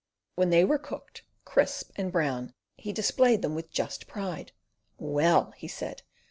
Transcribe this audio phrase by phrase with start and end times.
[0.35, 4.51] When they were cooked, crisp and brown, he displayed them with just pride.
[4.97, 6.01] "Well!" he said.